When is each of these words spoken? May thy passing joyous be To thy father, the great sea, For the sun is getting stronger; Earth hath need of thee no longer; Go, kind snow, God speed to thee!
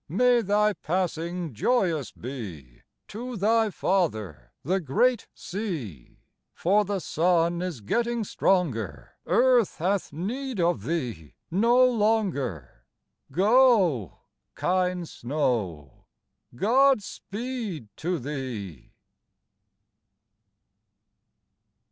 May 0.09 0.41
thy 0.41 0.73
passing 0.73 1.53
joyous 1.53 2.11
be 2.11 2.81
To 3.09 3.37
thy 3.37 3.69
father, 3.69 4.51
the 4.63 4.79
great 4.79 5.27
sea, 5.35 6.23
For 6.55 6.83
the 6.83 6.97
sun 6.97 7.61
is 7.61 7.81
getting 7.81 8.23
stronger; 8.23 9.11
Earth 9.27 9.75
hath 9.77 10.11
need 10.11 10.59
of 10.59 10.85
thee 10.85 11.35
no 11.51 11.85
longer; 11.85 12.87
Go, 13.31 14.17
kind 14.55 15.07
snow, 15.07 16.07
God 16.57 17.03
speed 17.03 17.87
to 17.97 18.17
thee! 18.17 18.93